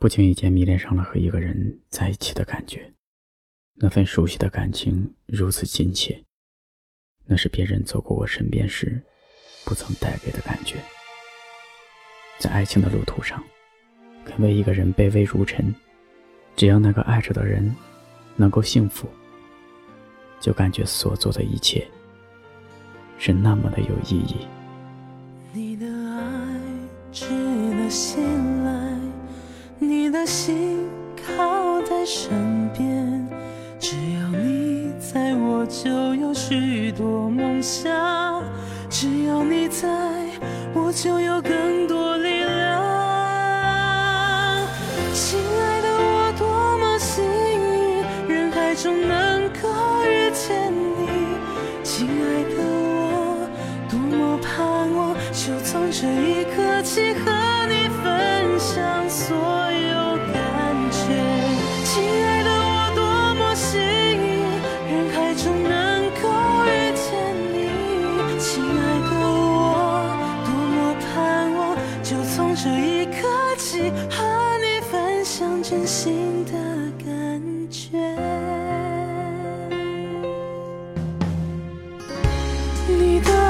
[0.00, 2.90] 不经意间迷恋上了和一个人在一起的感觉，
[3.74, 6.24] 那份熟悉的感情如此亲切，
[7.26, 9.02] 那是别人走过我身边时
[9.62, 10.76] 不曾带给的感觉。
[12.38, 13.44] 在爱情的路途上，
[14.24, 15.74] 肯为一个人卑微如尘，
[16.56, 17.76] 只要那个爱着的人
[18.36, 19.06] 能够幸福，
[20.40, 21.86] 就感觉所做的一切
[23.18, 24.46] 是那么的有意义。
[25.52, 26.58] 你的爱
[27.12, 27.28] 值
[27.76, 28.49] 得信赖，
[30.20, 33.26] 的心靠在身边，
[33.78, 38.42] 只要你在我就有许多梦想，
[38.90, 39.88] 只要你在
[40.74, 42.82] 我就有更多力量。
[45.14, 47.24] 亲爱的，我多么幸
[48.28, 49.70] 运，人海中能够
[50.04, 51.38] 遇见你。
[51.82, 53.48] 亲爱的，我
[53.88, 57.24] 多么盼望，就从这一刻起和
[57.70, 59.34] 你分享所
[59.72, 59.99] 有
[75.70, 76.52] 真心的
[76.98, 77.40] 感
[77.70, 77.96] 觉。
[82.88, 83.49] 你的